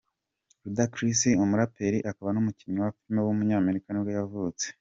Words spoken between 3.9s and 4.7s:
bwo yavutse.